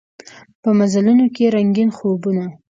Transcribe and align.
په 0.61 0.69
مزلونوکې 0.79 1.45
رنګین 1.55 1.89
خوبونه 1.97 2.45